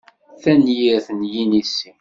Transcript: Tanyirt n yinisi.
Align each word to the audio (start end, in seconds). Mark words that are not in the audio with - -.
Tanyirt 0.41 1.07
n 1.17 1.19
yinisi. 1.33 1.89